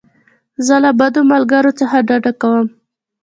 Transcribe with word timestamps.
زه 0.65 0.75
له 0.83 0.91
بدو 0.99 1.21
ملګرو 1.31 1.71
څخه 1.79 1.95
ډډه 2.07 2.31
کوم. 2.41 2.67